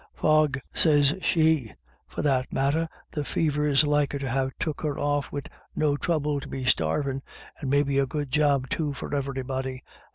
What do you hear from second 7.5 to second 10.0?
and maybe a good job too for everybody.'